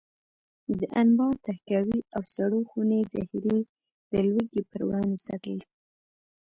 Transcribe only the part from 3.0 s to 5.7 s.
ذخیرې د لوږې پر وړاندې ساتل.